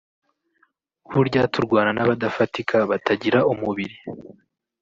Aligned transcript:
burya 1.11 1.41
turwana 1.53 1.91
n’abadafatika 1.93 2.75
batagira 2.89 3.39
umubiri 3.51 3.95